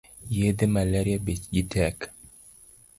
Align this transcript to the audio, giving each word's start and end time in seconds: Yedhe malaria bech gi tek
Yedhe 0.35 0.65
malaria 0.75 1.19
bech 1.25 1.43
gi 1.53 1.63
tek 1.73 1.97